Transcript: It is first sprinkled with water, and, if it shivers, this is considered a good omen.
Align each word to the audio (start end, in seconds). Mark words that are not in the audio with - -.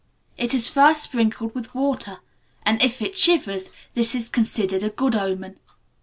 It 0.35 0.55
is 0.55 0.67
first 0.67 1.03
sprinkled 1.03 1.53
with 1.53 1.75
water, 1.75 2.21
and, 2.63 2.81
if 2.81 3.03
it 3.03 3.15
shivers, 3.15 3.69
this 3.93 4.15
is 4.15 4.29
considered 4.29 4.81
a 4.81 4.89
good 4.89 5.13
omen. 5.15 5.59